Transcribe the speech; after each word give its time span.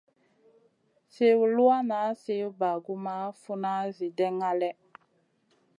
Sliw 1.13 1.39
luwanŋa, 1.55 2.01
sliw 2.21 2.49
bagumʼma, 2.59 3.15
funa, 3.41 3.71
Zi 3.95 4.07
ɗènŋa 4.17 4.49
lèh. 4.59 4.75